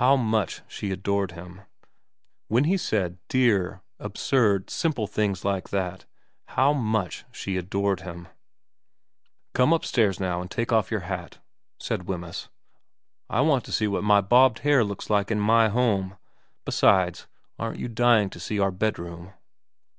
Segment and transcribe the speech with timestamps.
[0.00, 1.92] How much she adored him; xvm VERA 203
[2.48, 6.06] when he said dear, absurd, simple things like that,
[6.46, 8.26] how much she adored him!'
[9.54, 11.40] Come upstairs now and take off your hat,'
[11.78, 12.48] said Wemyss.
[12.90, 16.16] * I want to see what my bobbed hair looks like in my home.
[16.64, 17.26] Besides,
[17.58, 19.34] aren't you dying to see our bedroom